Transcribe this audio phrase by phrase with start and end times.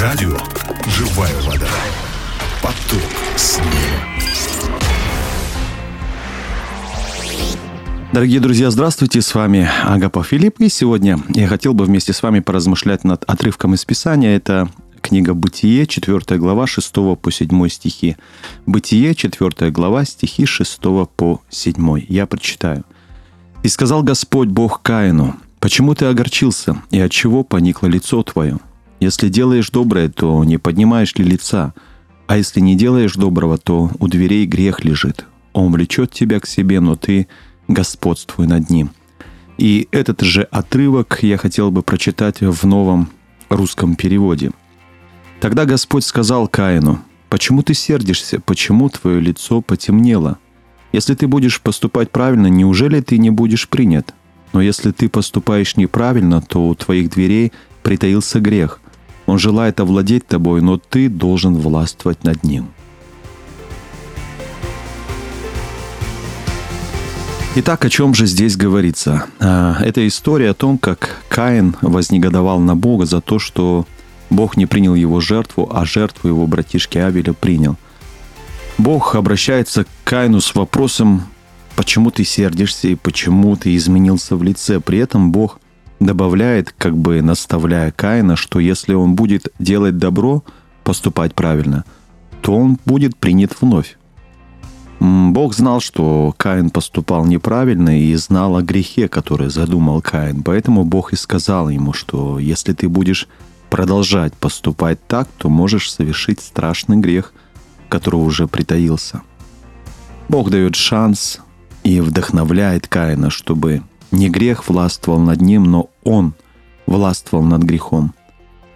[0.00, 0.34] Радио
[0.86, 1.68] «Живая вода».
[2.62, 3.02] Поток
[3.36, 3.66] снега.
[8.10, 12.40] Дорогие друзья, здравствуйте, с вами Агапа Филипп, и сегодня я хотел бы вместе с вами
[12.40, 14.34] поразмышлять над отрывком из Писания.
[14.34, 14.70] Это
[15.02, 18.16] книга «Бытие», 4 глава, 6 по 7 стихи.
[18.64, 20.80] «Бытие», 4 глава, стихи 6
[21.14, 22.06] по 7.
[22.08, 22.84] Я прочитаю.
[23.62, 28.60] «И сказал Господь Бог Каину, почему ты огорчился, и от чего поникло лицо твое?
[29.00, 31.72] Если делаешь доброе, то не поднимаешь ли лица?
[32.26, 35.24] А если не делаешь доброго, то у дверей грех лежит.
[35.54, 37.26] Он влечет тебя к себе, но ты
[37.66, 38.90] господствуй над ним.
[39.56, 43.08] И этот же отрывок я хотел бы прочитать в новом
[43.48, 44.52] русском переводе.
[45.40, 48.38] Тогда Господь сказал Каину, «Почему ты сердишься?
[48.40, 50.38] Почему твое лицо потемнело?
[50.92, 54.14] Если ты будешь поступать правильно, неужели ты не будешь принят?
[54.52, 58.80] Но если ты поступаешь неправильно, то у твоих дверей притаился грех.
[59.30, 62.68] Он желает овладеть тобой, но ты должен властвовать над ним».
[67.56, 69.26] Итак, о чем же здесь говорится?
[69.40, 73.86] А, это история о том, как Каин вознегодовал на Бога за то, что
[74.30, 77.76] Бог не принял его жертву, а жертву его братишки Авеля принял.
[78.78, 81.24] Бог обращается к Каину с вопросом,
[81.74, 84.78] почему ты сердишься и почему ты изменился в лице.
[84.78, 85.58] При этом Бог
[86.00, 90.42] добавляет, как бы наставляя Каина, что если он будет делать добро,
[90.82, 91.84] поступать правильно,
[92.40, 93.96] то он будет принят вновь.
[94.98, 100.42] Бог знал, что Каин поступал неправильно и знал о грехе, который задумал Каин.
[100.42, 103.28] Поэтому Бог и сказал ему, что если ты будешь
[103.70, 107.32] продолжать поступать так, то можешь совершить страшный грех,
[107.88, 109.22] который уже притаился.
[110.28, 111.40] Бог дает шанс
[111.82, 116.34] и вдохновляет Каина, чтобы не грех властвовал над ним, но он
[116.86, 118.14] властвовал над грехом.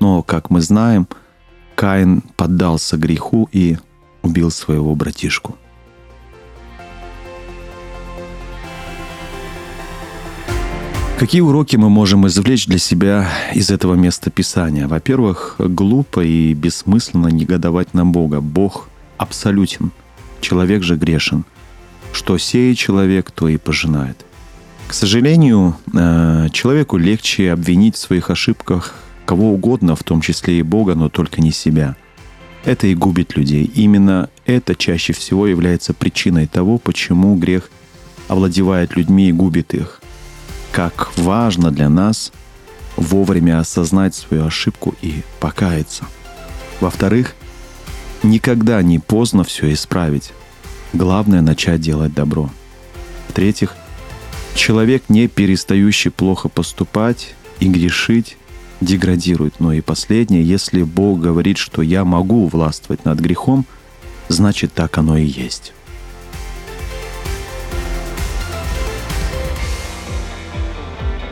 [0.00, 1.08] Но, как мы знаем,
[1.74, 3.78] Каин поддался греху и
[4.22, 5.56] убил своего братишку.
[11.18, 14.88] Какие уроки мы можем извлечь для себя из этого места Писания?
[14.88, 18.40] Во-первых, глупо и бессмысленно негодовать на Бога.
[18.40, 19.92] Бог абсолютен,
[20.40, 21.44] человек же грешен.
[22.12, 24.24] Что сеет человек, то и пожинает.
[24.94, 28.94] К сожалению, э, человеку легче обвинить в своих ошибках
[29.26, 31.96] кого угодно, в том числе и Бога, но только не себя.
[32.64, 33.64] Это и губит людей.
[33.74, 37.70] Именно это чаще всего является причиной того, почему грех
[38.28, 40.00] овладевает людьми и губит их
[40.70, 42.30] как важно для нас
[42.96, 46.04] вовремя осознать свою ошибку и покаяться.
[46.80, 47.34] Во-вторых,
[48.22, 50.32] никогда не поздно все исправить.
[50.92, 52.48] Главное начать делать добро.
[53.26, 53.74] В-третьих,
[54.54, 58.36] человек, не перестающий плохо поступать и грешить,
[58.80, 59.60] деградирует.
[59.60, 63.66] Но и последнее, если Бог говорит, что я могу властвовать над грехом,
[64.28, 65.72] значит так оно и есть.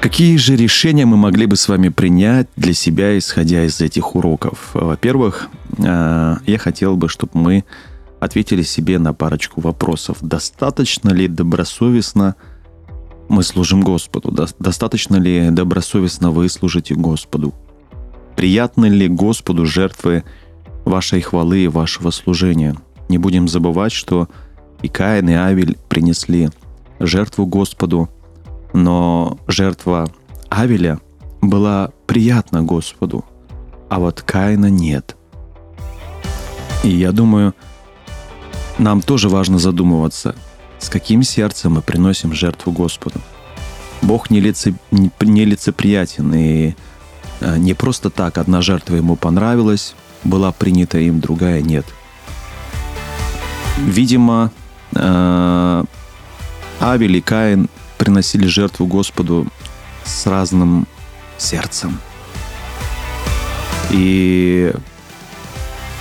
[0.00, 4.70] Какие же решения мы могли бы с вами принять для себя, исходя из этих уроков?
[4.74, 5.48] Во-первых,
[5.78, 7.64] э, я хотел бы, чтобы мы
[8.20, 10.18] ответили себе на парочку вопросов.
[10.20, 12.36] Достаточно ли добросовестно
[13.28, 14.34] мы служим Господу?
[14.58, 17.54] Достаточно ли добросовестно вы служите Господу?
[18.36, 20.24] Приятны ли Господу жертвы
[20.84, 22.76] вашей хвалы и вашего служения?
[23.08, 24.28] Не будем забывать, что
[24.82, 26.50] и Каин, и Авель принесли
[27.00, 28.08] жертву Господу–
[28.74, 30.10] но жертва
[30.50, 31.00] Авеля
[31.40, 33.24] была приятна Господу,
[33.88, 35.16] а вот Каина нет.
[36.82, 37.54] И я думаю,
[38.78, 40.34] нам тоже важно задумываться,
[40.84, 43.20] с каким сердцем мы приносим жертву Господу.
[44.02, 46.74] Бог не, лице, не лицеприятен, и
[47.40, 49.94] э, не просто так одна жертва ему понравилась,
[50.24, 51.86] была принята им, другая нет.
[53.78, 54.52] Видимо,
[54.94, 55.84] э,
[56.80, 59.46] Авель и Каин приносили жертву Господу
[60.04, 60.86] с разным
[61.38, 61.98] сердцем.
[63.90, 64.70] И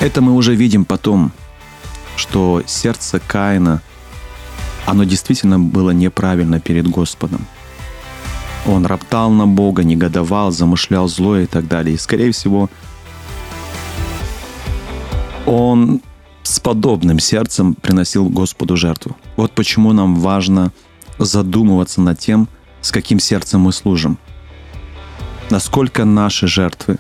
[0.02, 1.32] это мы уже видим потом,
[2.18, 3.82] что сердце Каина,
[4.86, 7.46] оно действительно было неправильно перед Господом.
[8.66, 11.96] Он роптал на Бога, негодовал, замышлял злое и так далее.
[11.96, 12.70] И, скорее всего,
[15.46, 16.02] он
[16.44, 19.16] с подобным сердцем приносил Господу жертву.
[19.36, 20.72] Вот почему нам важно
[21.18, 22.48] задумываться над тем,
[22.82, 24.18] с каким сердцем мы служим.
[25.50, 26.98] Насколько наши жертвы,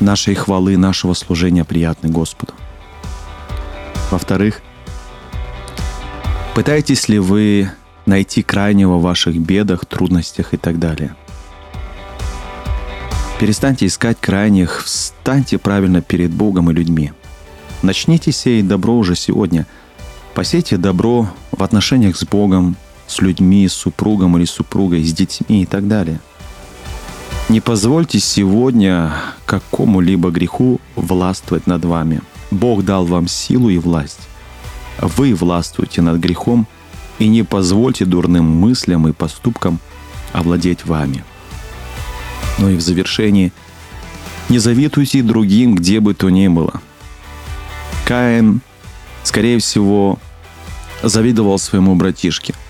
[0.00, 2.52] нашей хвалы, нашего служения приятны Господу.
[4.10, 4.62] Во-вторых,
[6.54, 7.70] пытаетесь ли вы
[8.06, 11.14] найти крайнего в ваших бедах, трудностях и так далее.
[13.40, 17.12] Перестаньте искать крайних, встаньте правильно перед Богом и людьми.
[17.82, 19.66] Начните сеять добро уже сегодня.
[20.34, 22.76] Посейте добро в отношениях с Богом,
[23.06, 26.20] с людьми, с супругом или супругой, с детьми и так далее.
[27.48, 29.12] Не позвольте сегодня
[29.44, 32.22] какому-либо греху властвовать над вами.
[32.50, 34.20] Бог дал вам силу и власть.
[34.98, 36.66] Вы властвуете над грехом
[37.18, 39.78] и не позвольте дурным мыслям и поступкам
[40.32, 41.24] овладеть вами.
[42.58, 43.52] Ну и в завершении
[44.48, 46.80] не завидуйте другим, где бы то ни было.
[48.06, 48.60] Каин,
[49.22, 50.18] скорее всего,
[51.02, 52.54] завидовал своему братишке–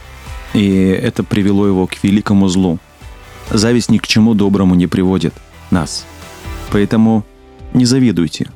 [0.55, 2.79] и это привело его к великому злу.
[3.51, 5.35] Зависть ни к чему доброму не приводит
[5.71, 6.05] нас.
[6.71, 7.25] Поэтому
[7.75, 8.51] не завидуйте.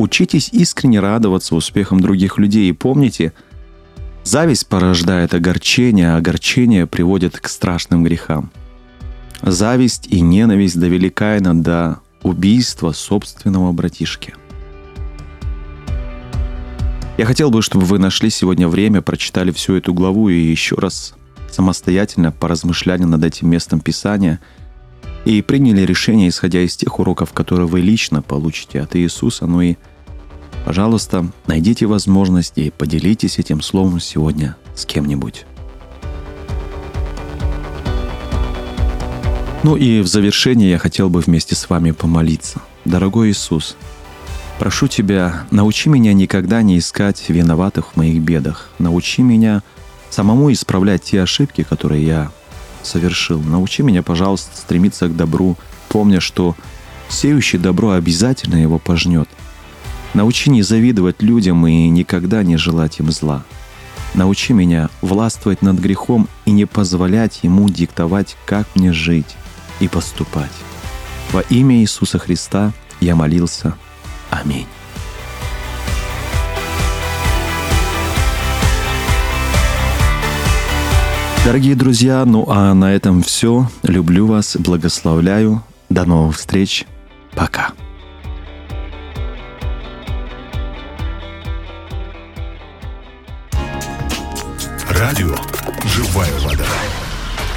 [0.00, 3.34] Учитесь искренне радоваться успехам других людей и помните,
[4.24, 8.50] зависть порождает огорчение, а огорчение приводит к страшным грехам.
[9.42, 14.32] Зависть и ненависть довели Каина до убийства собственного братишки.
[17.18, 21.12] Я хотел бы, чтобы вы нашли сегодня время, прочитали всю эту главу и еще раз
[21.50, 24.40] самостоятельно поразмышляли над этим местом Писания
[25.26, 29.44] и приняли решение, исходя из тех уроков, которые вы лично получите от Иисуса.
[29.46, 29.76] Ну и,
[30.70, 35.44] пожалуйста, найдите возможность и поделитесь этим словом сегодня с кем-нибудь.
[39.64, 42.60] Ну и в завершение я хотел бы вместе с вами помолиться.
[42.84, 43.76] Дорогой Иисус,
[44.60, 48.70] прошу Тебя, научи меня никогда не искать виноватых в моих бедах.
[48.78, 49.64] Научи меня–
[50.10, 52.30] самому исправлять те ошибки, которые я
[52.84, 53.40] совершил.
[53.40, 55.56] Научи меня, пожалуйста, стремиться к добру,
[55.88, 56.54] помня, что
[57.08, 59.28] сеющий добро обязательно его пожнет.
[60.14, 63.44] Научи не завидовать людям и никогда не желать им зла.
[64.14, 69.36] Научи меня властвовать над грехом и не позволять ему диктовать, как мне жить
[69.78, 70.50] и поступать.
[71.32, 73.74] Во имя Иисуса Христа я молился.
[74.30, 74.66] Аминь.
[81.44, 83.70] Дорогие друзья, ну а на этом все.
[83.82, 85.62] Люблю вас, благословляю.
[85.88, 86.84] До новых встреч.
[87.34, 87.72] Пока.
[95.00, 95.34] Радио
[95.82, 96.66] «Живая вода».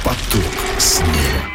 [0.02, 1.53] Поток снега.